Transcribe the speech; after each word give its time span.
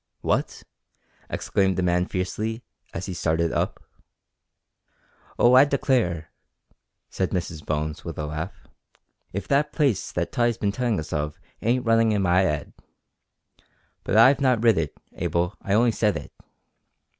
"What!" 0.21 0.63
exclaimed 1.29 1.77
the 1.77 1.83
man 1.83 2.07
fiercely, 2.07 2.63
as 2.91 3.05
he 3.05 3.13
started 3.13 3.51
up. 3.51 3.79
"Oh, 5.37 5.53
I 5.53 5.63
declare!" 5.63 6.31
said 7.11 7.29
Mrs 7.29 7.63
Bones, 7.63 8.03
with 8.03 8.17
a 8.17 8.25
laugh, 8.25 8.65
"if 9.31 9.47
that 9.49 9.71
place 9.71 10.11
that 10.11 10.31
Tottie's 10.31 10.57
been 10.57 10.71
tellin' 10.71 10.99
us 10.99 11.13
of 11.13 11.39
ain't 11.61 11.85
runnin' 11.85 12.13
in 12.13 12.23
my 12.23 12.47
'ead. 12.51 12.73
But 14.03 14.17
I've 14.17 14.41
not 14.41 14.63
writ 14.63 14.79
it, 14.79 14.95
Abel, 15.13 15.55
I 15.61 15.75
only 15.75 15.91
said 15.91 16.17
it." 16.17 16.33